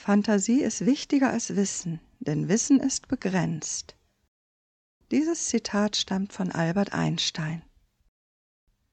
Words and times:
Fantasie 0.00 0.62
ist 0.62 0.86
wichtiger 0.86 1.28
als 1.28 1.56
Wissen, 1.56 2.00
denn 2.20 2.48
Wissen 2.48 2.80
ist 2.80 3.08
begrenzt. 3.08 3.98
Dieses 5.10 5.48
Zitat 5.48 5.94
stammt 5.94 6.32
von 6.32 6.50
Albert 6.50 6.94
Einstein. 6.94 7.62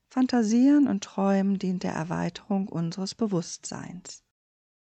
Fantasieren 0.10 0.86
und 0.86 1.06
Träumen 1.06 1.60
dient 1.60 1.84
der 1.84 1.94
Erweiterung 1.94 2.68
unseres 2.68 3.16
Bewusstseins. 3.16 4.22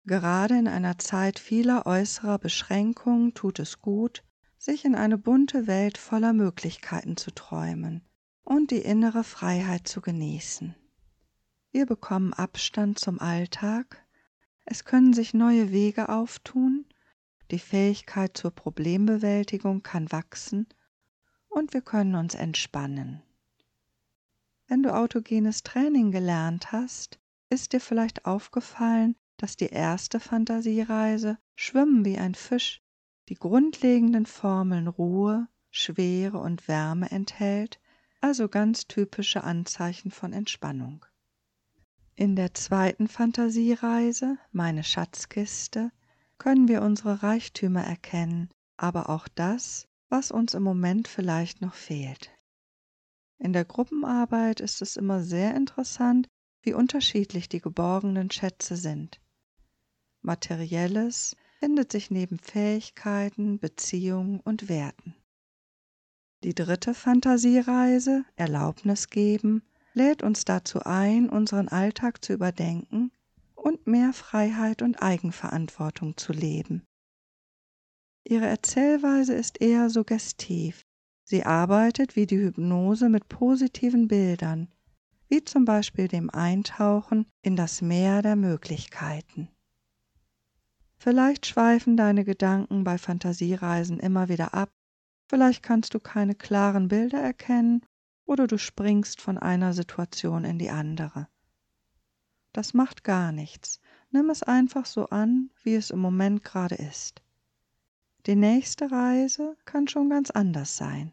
Gerade 0.04 0.58
in 0.58 0.66
einer 0.66 0.98
Zeit 0.98 1.38
vieler 1.38 1.86
äußerer 1.86 2.40
Beschränkungen 2.40 3.32
tut 3.32 3.60
es 3.60 3.80
gut, 3.80 4.24
sich 4.58 4.84
in 4.84 4.96
eine 4.96 5.16
bunte 5.16 5.68
Welt 5.68 5.96
voller 5.96 6.32
Möglichkeiten 6.32 7.16
zu 7.16 7.30
träumen 7.30 8.02
und 8.42 8.72
die 8.72 8.82
innere 8.82 9.22
Freiheit 9.22 9.86
zu 9.86 10.00
genießen. 10.00 10.74
Wir 11.70 11.86
bekommen 11.86 12.34
Abstand 12.34 12.98
zum 12.98 13.20
Alltag, 13.20 14.04
es 14.70 14.84
können 14.84 15.12
sich 15.12 15.34
neue 15.34 15.72
Wege 15.72 16.08
auftun, 16.08 16.86
die 17.50 17.58
Fähigkeit 17.58 18.36
zur 18.36 18.52
Problembewältigung 18.52 19.82
kann 19.82 20.12
wachsen 20.12 20.68
und 21.48 21.74
wir 21.74 21.80
können 21.80 22.14
uns 22.14 22.36
entspannen. 22.36 23.20
Wenn 24.68 24.84
du 24.84 24.94
autogenes 24.94 25.64
Training 25.64 26.12
gelernt 26.12 26.70
hast, 26.70 27.18
ist 27.48 27.72
dir 27.72 27.80
vielleicht 27.80 28.26
aufgefallen, 28.26 29.16
dass 29.38 29.56
die 29.56 29.70
erste 29.70 30.20
Fantasiereise 30.20 31.38
Schwimmen 31.56 32.04
wie 32.04 32.18
ein 32.18 32.36
Fisch 32.36 32.80
die 33.28 33.34
grundlegenden 33.34 34.24
Formeln 34.24 34.86
Ruhe, 34.86 35.48
Schwere 35.72 36.38
und 36.38 36.68
Wärme 36.68 37.10
enthält, 37.10 37.80
also 38.20 38.48
ganz 38.48 38.86
typische 38.86 39.42
Anzeichen 39.42 40.12
von 40.12 40.32
Entspannung. 40.32 41.04
In 42.20 42.36
der 42.36 42.52
zweiten 42.52 43.08
Fantasiereise, 43.08 44.36
meine 44.52 44.84
Schatzkiste, 44.84 45.90
können 46.36 46.68
wir 46.68 46.82
unsere 46.82 47.22
Reichtümer 47.22 47.82
erkennen, 47.82 48.50
aber 48.76 49.08
auch 49.08 49.26
das, 49.26 49.88
was 50.10 50.30
uns 50.30 50.52
im 50.52 50.62
Moment 50.62 51.08
vielleicht 51.08 51.62
noch 51.62 51.72
fehlt. 51.72 52.30
In 53.38 53.54
der 53.54 53.64
Gruppenarbeit 53.64 54.60
ist 54.60 54.82
es 54.82 54.96
immer 54.96 55.22
sehr 55.22 55.54
interessant, 55.54 56.28
wie 56.60 56.74
unterschiedlich 56.74 57.48
die 57.48 57.62
geborgenen 57.62 58.30
Schätze 58.30 58.76
sind. 58.76 59.18
Materielles 60.20 61.36
findet 61.58 61.90
sich 61.90 62.10
neben 62.10 62.38
Fähigkeiten, 62.38 63.58
Beziehungen 63.58 64.40
und 64.40 64.68
Werten. 64.68 65.14
Die 66.44 66.54
dritte 66.54 66.92
Fantasiereise, 66.92 68.26
Erlaubnis 68.36 69.08
geben, 69.08 69.62
lädt 69.92 70.22
uns 70.22 70.44
dazu 70.44 70.80
ein, 70.80 71.28
unseren 71.28 71.68
Alltag 71.68 72.24
zu 72.24 72.32
überdenken 72.32 73.10
und 73.54 73.86
mehr 73.86 74.12
Freiheit 74.12 74.82
und 74.82 75.02
Eigenverantwortung 75.02 76.16
zu 76.16 76.32
leben. 76.32 76.82
Ihre 78.24 78.46
Erzählweise 78.46 79.34
ist 79.34 79.60
eher 79.60 79.90
suggestiv, 79.90 80.84
Sie 81.24 81.44
arbeitet 81.44 82.16
wie 82.16 82.26
die 82.26 82.38
Hypnose 82.38 83.08
mit 83.08 83.28
positiven 83.28 84.08
Bildern, 84.08 84.66
wie 85.28 85.44
zum 85.44 85.64
Beispiel 85.64 86.08
dem 86.08 86.28
Eintauchen 86.28 87.26
in 87.42 87.54
das 87.54 87.82
Meer 87.82 88.20
der 88.20 88.34
Möglichkeiten. 88.34 89.48
Vielleicht 90.96 91.46
schweifen 91.46 91.96
deine 91.96 92.24
Gedanken 92.24 92.82
bei 92.82 92.98
Fantasiereisen 92.98 94.00
immer 94.00 94.28
wieder 94.28 94.54
ab, 94.54 94.70
vielleicht 95.28 95.62
kannst 95.62 95.94
du 95.94 96.00
keine 96.00 96.34
klaren 96.34 96.88
Bilder 96.88 97.20
erkennen 97.20 97.86
oder 98.26 98.46
du 98.46 98.58
springst 98.58 99.20
von 99.20 99.38
einer 99.38 99.72
Situation 99.72 100.44
in 100.44 100.58
die 100.58 100.70
andere. 100.70 101.28
Das 102.52 102.74
macht 102.74 103.04
gar 103.04 103.32
nichts, 103.32 103.80
nimm 104.10 104.30
es 104.30 104.42
einfach 104.42 104.86
so 104.86 105.06
an, 105.06 105.50
wie 105.62 105.74
es 105.74 105.90
im 105.90 105.98
Moment 106.00 106.44
gerade 106.44 106.74
ist. 106.74 107.22
Die 108.26 108.36
nächste 108.36 108.90
Reise 108.90 109.56
kann 109.64 109.88
schon 109.88 110.10
ganz 110.10 110.30
anders 110.30 110.76
sein 110.76 111.12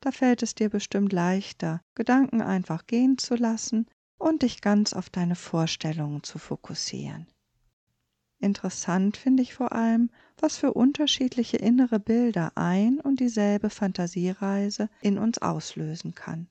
da 0.00 0.12
fällt 0.12 0.42
es 0.42 0.54
dir 0.54 0.68
bestimmt 0.68 1.12
leichter, 1.12 1.82
Gedanken 1.94 2.40
einfach 2.40 2.86
gehen 2.86 3.18
zu 3.18 3.34
lassen 3.34 3.86
und 4.18 4.42
dich 4.42 4.60
ganz 4.60 4.92
auf 4.92 5.10
deine 5.10 5.34
Vorstellungen 5.34 6.22
zu 6.22 6.38
fokussieren. 6.38 7.26
Interessant 8.38 9.16
finde 9.16 9.42
ich 9.42 9.54
vor 9.54 9.72
allem, 9.72 10.10
was 10.38 10.58
für 10.58 10.74
unterschiedliche 10.74 11.56
innere 11.56 11.98
Bilder 11.98 12.52
ein 12.54 13.00
und 13.00 13.20
dieselbe 13.20 13.70
Fantasiereise 13.70 14.88
in 15.00 15.18
uns 15.18 15.38
auslösen 15.38 16.14
kann. 16.14 16.48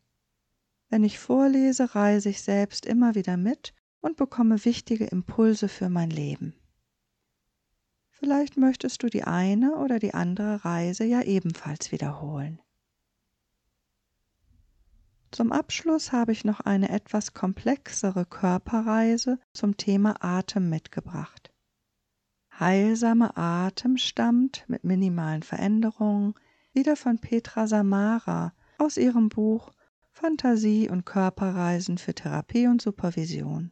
Wenn 0.90 1.04
ich 1.04 1.20
vorlese, 1.20 1.96
reise 1.96 2.30
ich 2.30 2.42
selbst 2.42 2.86
immer 2.86 3.16
wieder 3.16 3.38
mit 3.38 3.74
und 4.02 4.18
bekomme 4.18 4.66
wichtige 4.66 5.06
Impulse 5.06 5.68
für 5.68 5.90
mein 5.90 6.10
Leben. 6.10 6.56
Vielleicht 8.10 8.58
möchtest 8.58 9.04
du 9.04 9.08
die 9.08 9.24
eine 9.24 9.76
oder 9.76 10.00
die 10.00 10.14
andere 10.14 10.64
Reise 10.64 11.04
ja 11.04 11.22
ebenfalls 11.22 11.92
wiederholen. 11.92 12.62
Zum 15.32 15.52
Abschluss 15.52 16.14
habe 16.14 16.32
ich 16.32 16.46
noch 16.46 16.62
eine 16.62 16.90
etwas 16.90 17.34
komplexere 17.34 18.26
Körperreise 18.26 19.38
zum 19.54 19.76
Thema 19.76 20.16
Atem 20.24 20.70
mitgebracht. 20.70 21.52
Heilsame 22.60 23.36
Atem 23.36 23.98
stammt 23.98 24.64
mit 24.68 24.86
minimalen 24.86 25.44
Veränderungen 25.44 26.36
wieder 26.74 26.96
von 26.96 27.20
Petra 27.20 27.68
Samara 27.68 28.54
aus 28.78 28.96
ihrem 28.98 29.30
Buch 29.30 29.72
Fantasie 30.12 30.90
und 30.90 31.06
Körperreisen 31.06 31.98
für 31.98 32.14
Therapie 32.14 32.68
und 32.68 32.82
Supervision. 32.82 33.72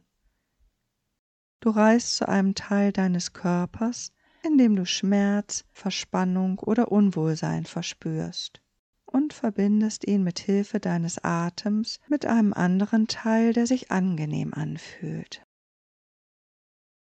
Du 1.60 1.70
reist 1.70 2.16
zu 2.16 2.28
einem 2.28 2.54
Teil 2.54 2.92
deines 2.92 3.32
Körpers, 3.32 4.12
in 4.42 4.58
dem 4.58 4.76
du 4.76 4.84
Schmerz, 4.84 5.64
Verspannung 5.72 6.58
oder 6.58 6.92
Unwohlsein 6.92 7.64
verspürst 7.64 8.60
und 9.06 9.32
verbindest 9.32 10.06
ihn 10.06 10.22
mit 10.22 10.38
Hilfe 10.38 10.78
deines 10.78 11.24
Atems 11.24 12.00
mit 12.08 12.26
einem 12.26 12.52
anderen 12.52 13.06
Teil, 13.08 13.54
der 13.54 13.66
sich 13.66 13.90
angenehm 13.90 14.52
anfühlt. 14.52 15.46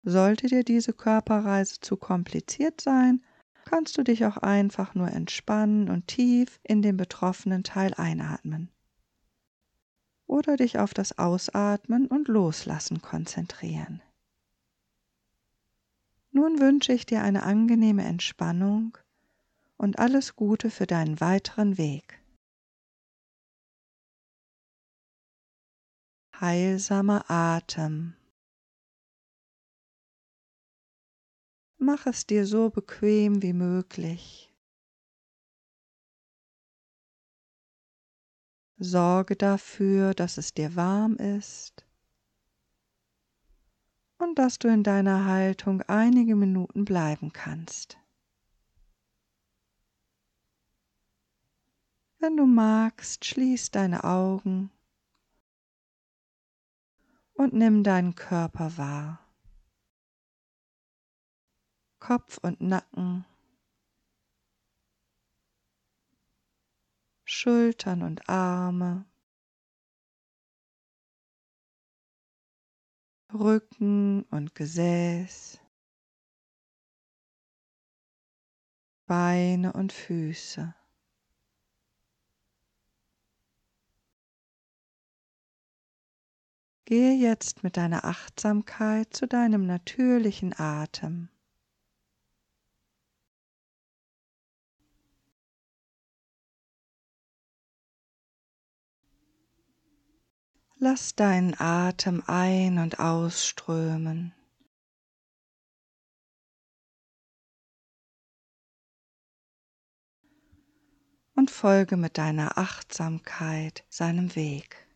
Sollte 0.04 0.48
dir 0.48 0.64
diese 0.64 0.94
Körperreise 0.94 1.80
zu 1.80 1.98
kompliziert 1.98 2.82
sein, 2.82 3.24
kannst 3.66 3.98
du 3.98 4.04
dich 4.04 4.26
auch 4.26 4.38
einfach 4.38 4.96
nur 4.96 5.10
entspannen 5.10 5.90
und 5.90 6.08
tief 6.08 6.60
in 6.64 6.82
den 6.82 6.96
betroffenen 6.96 7.64
Teil 7.64 7.94
einatmen. 7.96 8.72
Oder 10.26 10.58
dich 10.58 10.80
auf 10.80 10.94
das 10.94 11.18
Ausatmen 11.18 12.08
und 12.08 12.28
Loslassen 12.28 13.02
konzentrieren. 13.02 14.02
Nun 16.32 16.60
wünsche 16.60 16.94
ich 16.94 17.06
dir 17.06 17.24
eine 17.24 17.44
angenehme 17.44 18.04
Entspannung 18.04 18.98
und 19.78 20.00
alles 20.00 20.36
Gute 20.36 20.70
für 20.70 20.86
deinen 20.86 21.20
weiteren 21.20 21.78
Weg. 21.78 22.22
Heilsamer 26.40 27.26
Atem. 27.30 28.17
Mach 31.80 32.08
es 32.08 32.26
dir 32.26 32.46
so 32.48 32.70
bequem 32.72 33.44
wie 33.44 33.54
möglich. 33.54 34.52
Sorge 38.80 39.36
dafür, 39.36 40.14
dass 40.14 40.38
es 40.38 40.54
dir 40.54 40.76
warm 40.76 41.16
ist 41.18 41.86
und 44.18 44.40
dass 44.40 44.58
du 44.58 44.68
in 44.68 44.84
deiner 44.84 45.26
Haltung 45.26 45.82
einige 45.84 46.36
Minuten 46.36 46.84
bleiben 46.84 47.32
kannst. 47.32 47.98
Wenn 52.20 52.38
du 52.38 52.48
magst, 52.48 53.26
schließ 53.26 53.70
deine 53.70 54.04
Augen 54.04 54.72
und 57.34 57.54
nimm 57.54 57.84
deinen 57.84 58.16
Körper 58.16 58.78
wahr. 58.78 59.27
Kopf 62.08 62.38
und 62.42 62.62
Nacken, 62.62 63.26
Schultern 67.26 68.02
und 68.02 68.30
Arme, 68.30 69.04
Rücken 73.34 74.24
und 74.32 74.56
Gesäß, 74.56 75.60
Beine 79.06 79.74
und 79.74 79.92
Füße. 79.92 80.74
Gehe 86.86 87.16
jetzt 87.16 87.66
mit 87.66 87.76
deiner 87.76 88.06
Achtsamkeit 88.06 89.14
zu 89.14 89.28
deinem 89.28 89.66
natürlichen 89.66 90.58
Atem. 90.58 91.28
lass 100.80 101.16
deinen 101.16 101.60
Atem 101.60 102.24
ein- 102.28 102.78
und 102.78 103.00
ausströmen. 103.00 104.34
Und 111.36 111.52
folge 111.52 111.98
mit 111.98 112.18
deiner 112.18 112.58
Achtsamkeit 112.58 113.86
seinem 113.90 114.36
Weg. 114.36 114.87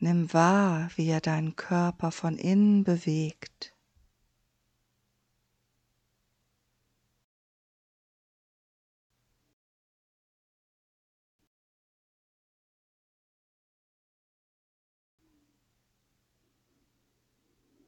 Nimm 0.00 0.32
wahr, 0.32 0.90
wie 0.94 1.08
er 1.08 1.20
deinen 1.20 1.56
Körper 1.56 2.12
von 2.12 2.38
innen 2.38 2.84
bewegt. 2.84 3.74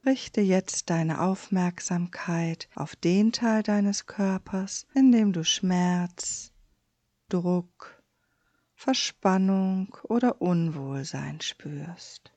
Richte 0.04 0.40
jetzt 0.40 0.90
deine 0.90 1.20
Aufmerksamkeit 1.20 2.68
auf 2.74 2.96
den 2.96 3.30
Teil 3.30 3.62
deines 3.62 4.06
Körpers, 4.06 4.86
in 4.94 5.12
dem 5.12 5.32
du 5.32 5.44
Schmerz, 5.44 6.52
Druck, 7.28 7.99
Verspannung 8.82 9.94
oder 10.04 10.40
Unwohlsein 10.40 11.42
spürst. 11.42 12.32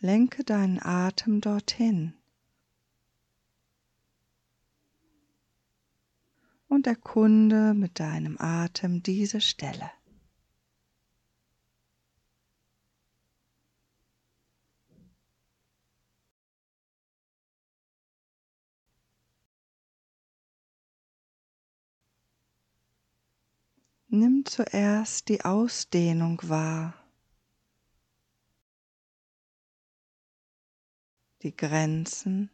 Lenke 0.00 0.44
deinen 0.44 0.80
Atem 0.82 1.42
dorthin 1.42 2.17
und 6.68 6.86
erkunde 6.86 7.74
mit 7.74 7.98
deinem 7.98 8.36
Atem 8.38 9.02
diese 9.02 9.40
Stelle. 9.40 9.90
Nimm 24.10 24.46
zuerst 24.46 25.28
die 25.28 25.44
Ausdehnung 25.44 26.40
wahr, 26.44 26.94
die 31.42 31.54
Grenzen 31.54 32.50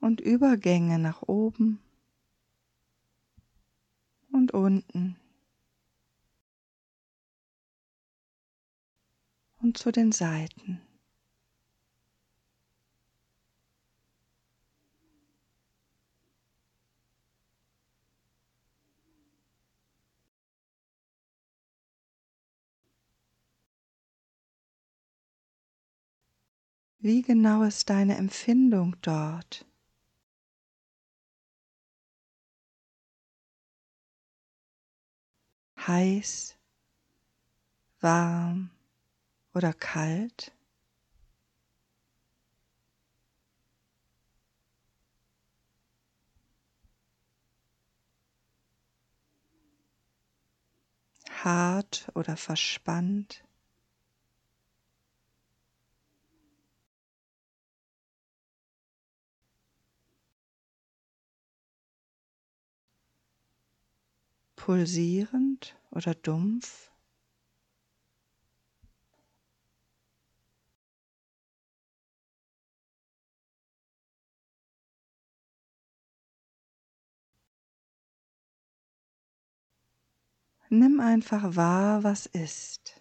und 0.00 0.20
Übergänge 0.20 0.98
nach 0.98 1.22
oben 1.22 1.80
und 4.32 4.52
unten 4.52 5.16
und 9.60 9.76
zu 9.76 9.92
den 9.92 10.12
Seiten. 10.12 10.80
Wie 27.02 27.22
genau 27.22 27.62
ist 27.62 27.88
deine 27.88 28.16
Empfindung 28.18 28.94
dort? 29.00 29.69
Heiß, 35.90 36.56
warm 38.00 38.70
oder 39.54 39.72
kalt? 39.72 40.52
hart 51.44 52.10
oder 52.14 52.36
verspannt? 52.36 53.42
Pulsierend 64.70 65.74
oder 65.90 66.14
dumpf? 66.14 66.92
Nimm 80.68 81.00
einfach 81.00 81.56
wahr, 81.56 82.04
was 82.04 82.26
ist. 82.26 82.99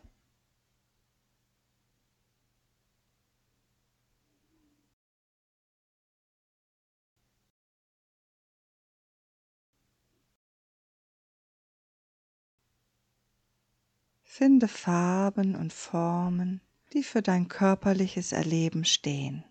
Finde 14.39 14.69
Farben 14.69 15.53
und 15.53 15.73
Formen, 15.73 16.61
die 16.93 17.03
für 17.03 17.21
dein 17.21 17.49
körperliches 17.49 18.31
Erleben 18.31 18.85
stehen. 18.85 19.43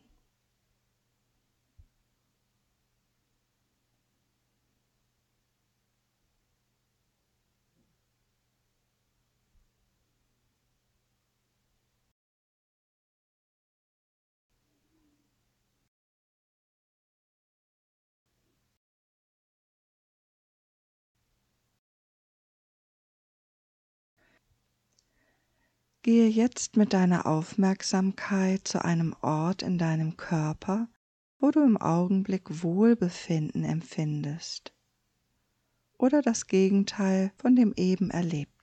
Gehe 26.09 26.27
jetzt 26.27 26.79
mit 26.79 26.95
deiner 26.95 27.27
Aufmerksamkeit 27.27 28.67
zu 28.67 28.83
einem 28.83 29.15
Ort 29.21 29.63
in 29.63 29.77
deinem 29.77 30.17
Körper, 30.17 30.89
wo 31.39 31.51
du 31.51 31.63
im 31.63 31.77
Augenblick 31.77 32.63
Wohlbefinden 32.63 33.63
empfindest 33.63 34.73
oder 35.99 36.23
das 36.23 36.47
Gegenteil 36.47 37.31
von 37.37 37.57
dem 37.57 37.75
eben 37.77 38.09
Erlebten. 38.09 38.58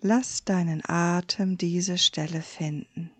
Lass 0.00 0.44
deinen 0.44 0.80
Atem 0.88 1.58
diese 1.58 1.98
Stelle 1.98 2.40
finden. 2.40 3.10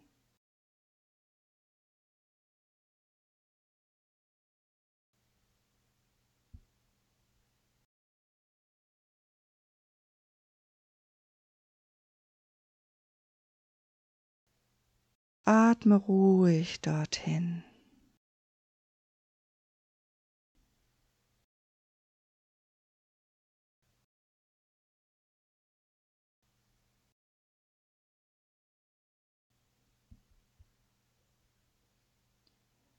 Atme 15.44 15.96
ruhig 15.96 16.80
dorthin. 16.80 17.64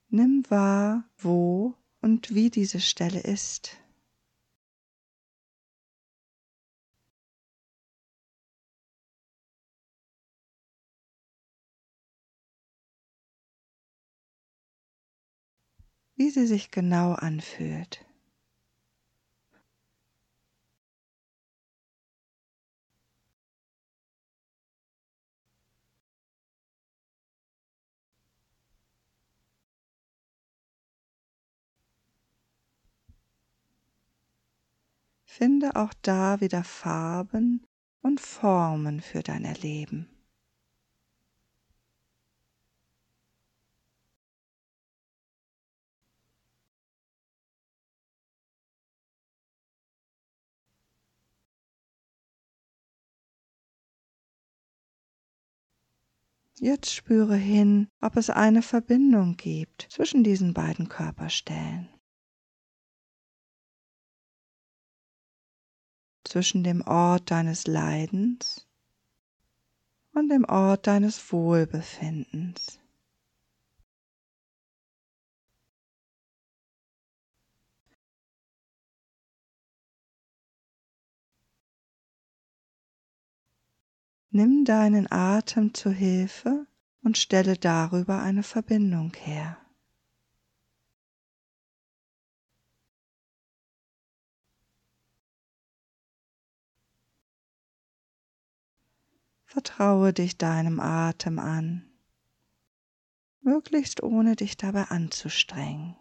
Nimm 0.10 0.44
wahr, 0.50 1.04
wo 1.18 1.76
und 2.02 2.34
wie 2.34 2.50
diese 2.50 2.80
Stelle 2.80 3.20
ist. 3.20 3.78
wie 16.20 16.30
sie 16.30 16.46
sich 16.48 16.70
genau 16.70 17.14
anfühlt. 17.14 18.06
Finde 35.40 35.78
auch 35.78 35.94
da 36.02 36.42
wieder 36.42 36.66
Farben 36.66 37.66
und 38.02 38.20
Formen 38.20 39.00
für 39.00 39.24
dein 39.24 39.46
Erleben. 39.46 40.10
Jetzt 56.56 56.94
spüre 56.94 57.38
hin, 57.38 57.88
ob 58.02 58.18
es 58.18 58.30
eine 58.30 58.62
Verbindung 58.62 59.38
gibt 59.38 59.88
zwischen 59.90 60.26
diesen 60.26 60.54
beiden 60.54 60.90
Körperstellen. 60.90 61.88
Zwischen 66.30 66.64
dem 66.64 66.84
Ort 66.86 67.32
deines 67.32 67.66
Leidens 67.66 68.68
und 70.14 70.30
dem 70.30 70.46
Ort 70.46 70.86
deines 70.86 71.32
Wohlbefindens. 71.32 72.80
Nimm 84.30 84.66
deinen 84.66 85.12
Atem 85.12 85.74
zu 85.74 85.90
Hilfe 85.90 86.68
und 87.02 87.18
stelle 87.18 87.58
darüber 87.58 88.22
eine 88.22 88.44
Verbindung 88.44 89.14
her. 89.16 89.58
Vertraue 99.52 100.14
dich 100.14 100.38
deinem 100.38 100.80
Atem 100.80 101.40
an, 101.40 101.90
möglichst 103.42 104.04
ohne 104.04 104.36
dich 104.36 104.58
dabei 104.58 104.84
anzustrengen. 104.84 105.96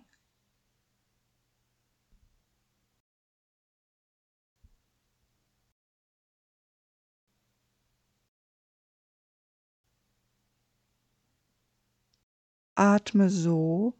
atme 12.74 13.30
so, 13.30 13.94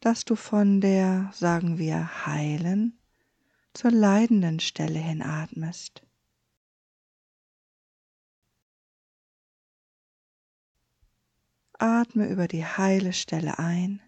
dass 0.00 0.24
du 0.24 0.34
von 0.34 0.80
der, 0.80 1.30
sagen 1.32 1.78
wir, 1.78 2.26
heilen 2.26 2.98
zur 3.72 3.92
leidenden 3.92 4.58
Stelle 4.58 4.98
hin 4.98 5.22
Atme 11.80 12.28
über 12.28 12.46
die 12.46 12.66
heile 12.66 13.14
Stelle 13.14 13.58
ein 13.58 14.02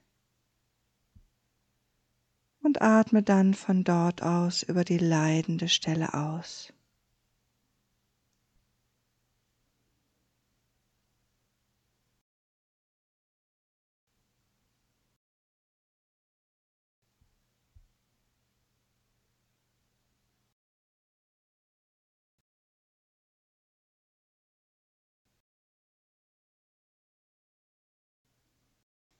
und 2.62 2.82
atme 2.82 3.22
dann 3.22 3.54
von 3.54 3.82
dort 3.82 4.22
aus 4.22 4.62
über 4.62 4.84
die 4.84 4.98
leidende 4.98 5.68
Stelle 5.68 6.12
aus. 6.12 6.72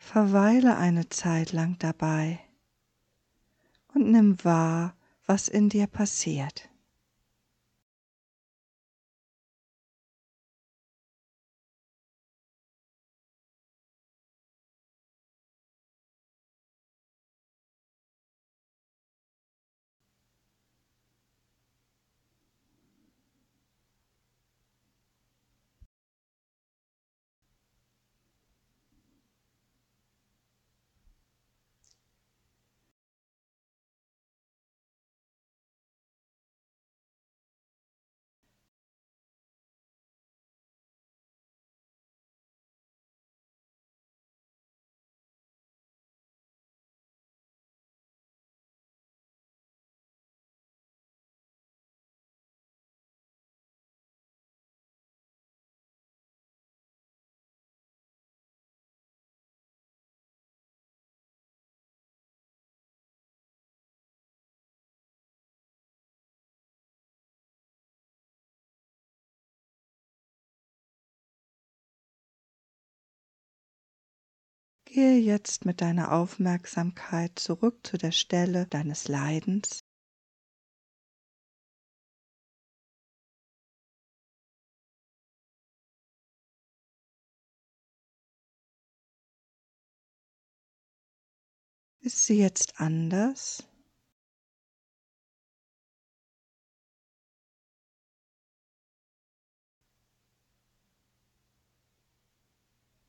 Verweile 0.04 0.76
eine 0.76 1.08
Zeit 1.08 1.52
lang 1.52 1.78
dabei 1.78 2.38
und 3.94 4.10
nimm 4.10 4.44
wahr, 4.44 4.94
was 5.26 5.48
in 5.48 5.70
dir 5.70 5.86
passiert. 5.86 6.68
Gehe 74.92 75.18
jetzt 75.18 75.64
mit 75.64 75.80
deiner 75.80 76.12
Aufmerksamkeit 76.12 77.38
zurück 77.38 77.86
zu 77.86 77.96
der 77.96 78.12
Stelle 78.12 78.66
deines 78.66 79.08
Leidens. 79.08 79.80
Ist 92.00 92.26
sie 92.26 92.38
jetzt 92.38 92.78
anders? 92.78 93.66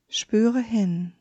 Spüre 0.07 0.61
hin. 0.61 1.13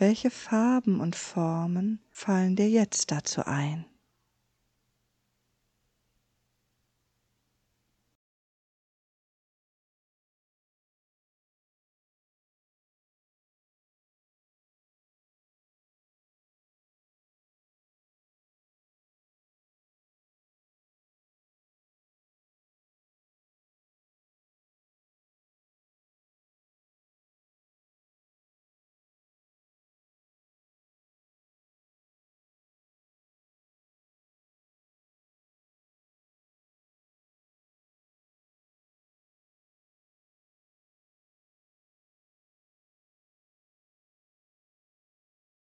Welche 0.00 0.30
Farben 0.30 1.00
und 1.00 1.16
Formen 1.16 1.98
fallen 2.12 2.54
dir 2.54 2.70
jetzt 2.70 3.10
dazu 3.10 3.44
ein? 3.44 3.84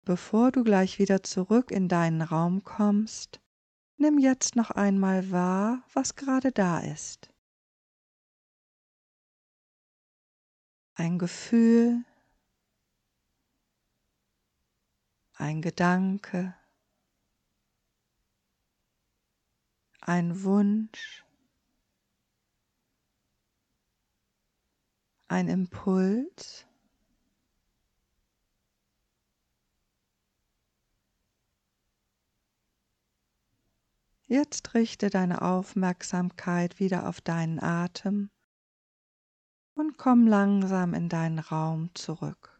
Bevor 0.05 0.51
du 0.51 0.65
gleich 0.65 0.99
wieder 0.99 1.23
zurück 1.23 1.71
in 1.71 1.87
deinen 1.87 2.21
Raum 2.21 2.65
kommst, 2.65 3.39
nimm 3.95 4.19
jetzt 4.19 4.57
noch 4.57 4.69
einmal 4.69 5.31
wahr, 5.31 5.81
was 5.93 6.15
gerade 6.17 6.51
da 6.51 6.79
ist. 6.79 7.29
Ein 10.95 11.17
Gefühl, 11.17 12.03
ein 15.35 15.61
Gedanke, 15.61 16.53
ein 20.01 20.43
Wunsch, 20.43 21.25
ein 25.29 25.47
Impuls. 25.47 26.67
Jetzt 34.33 34.73
richte 34.73 35.11
deine 35.11 35.43
Aufmerksamkeit 35.43 36.79
wieder 36.79 37.07
auf 37.07 37.21
deinen 37.21 37.61
Atem 37.61 38.31
und 39.75 39.99
komm 39.99 40.25
langsam 40.25 40.95
in 40.95 41.07
deinen 41.07 41.37
Raum 41.37 41.93
zurück. 41.93 42.59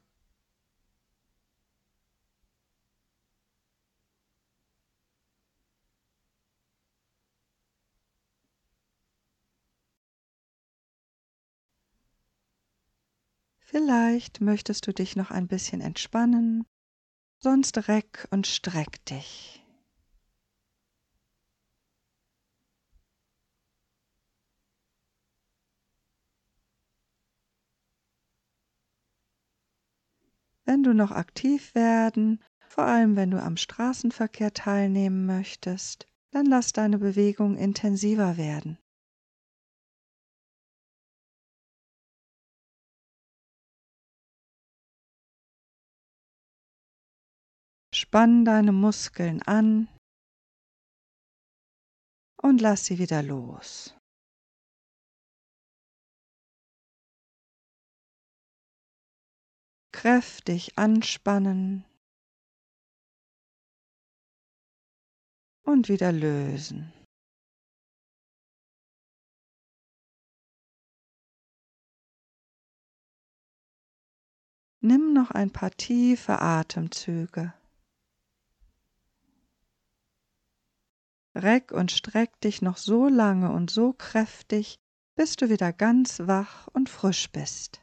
Vielleicht 13.58 14.42
möchtest 14.42 14.86
du 14.86 14.94
dich 14.94 15.16
noch 15.16 15.32
ein 15.32 15.48
bisschen 15.48 15.82
entspannen, 15.82 16.68
sonst 17.40 17.88
reck 17.88 18.28
und 18.30 18.46
streck 18.46 19.04
dich. 19.06 19.63
Wenn 30.66 30.84
du 30.84 30.94
noch 30.94 31.12
aktiv 31.12 31.76
werden, 31.76 32.42
vor 32.68 32.86
allem 32.86 33.16
wenn 33.16 33.32
du 33.32 33.42
am 33.42 33.58
Straßenverkehr 33.58 34.54
teilnehmen 34.54 35.26
möchtest, 35.26 36.08
dann 36.32 36.46
lass 36.46 36.72
deine 36.72 36.98
Bewegung 36.98 37.58
intensiver 37.58 38.38
werden. 38.38 38.78
Spann 47.94 48.44
deine 48.44 48.72
Muskeln 48.72 49.42
an 49.44 49.88
und 52.42 52.60
lass 52.60 52.86
sie 52.86 52.98
wieder 52.98 53.22
los. 53.22 53.96
Kräftig 59.94 60.78
anspannen 60.78 61.86
und 65.62 65.88
wieder 65.88 66.12
lösen. 66.12 66.92
Nimm 74.82 75.14
noch 75.14 75.32
ein 75.32 75.52
paar 75.52 75.72
tiefe 75.72 76.42
Atemzüge. 76.42 77.54
Reck 81.36 81.72
und 81.72 81.92
streck 81.92 82.42
dich 82.42 82.62
noch 82.62 82.78
so 82.78 83.08
lange 83.08 83.52
und 83.52 83.72
so 83.72 83.94
kräftig, 83.94 84.76
bis 85.16 85.36
du 85.38 85.50
wieder 85.50 85.72
ganz 85.72 86.20
wach 86.22 86.68
und 86.74 86.90
frisch 86.90 87.32
bist. 87.32 87.83